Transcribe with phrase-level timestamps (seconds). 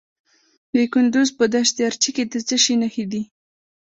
[0.73, 3.23] د کندز په دشت ارچي کې د څه شي نښې دي؟